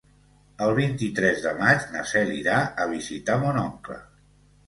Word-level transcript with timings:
El 0.67 0.71
vint-i-tres 0.77 1.43
de 1.43 1.51
maig 1.59 1.85
na 1.95 2.01
Cel 2.13 2.33
irà 2.37 2.57
a 2.85 2.87
visitar 2.93 3.37
mon 3.43 3.59
oncle. 3.67 3.99